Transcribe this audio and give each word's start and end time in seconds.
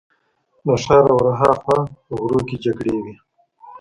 له 0.65 0.75
ښاره 0.83 1.13
ورهاخوا 1.15 1.79
غرو 2.19 2.39
کې 2.47 2.55
جګړې 2.65 2.95
وې. 3.03 3.15